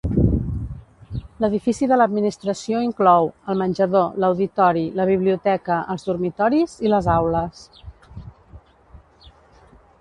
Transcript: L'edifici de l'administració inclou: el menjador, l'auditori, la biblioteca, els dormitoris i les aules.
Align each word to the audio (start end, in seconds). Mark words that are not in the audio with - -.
L'edifici 1.43 1.89
de 1.91 1.99
l'administració 2.01 2.81
inclou: 2.85 3.29
el 3.53 3.61
menjador, 3.61 4.17
l'auditori, 4.25 4.85
la 5.03 5.07
biblioteca, 5.13 5.77
els 5.97 6.09
dormitoris 6.11 6.77
i 6.89 6.95
les 6.95 7.13
aules. 7.19 7.63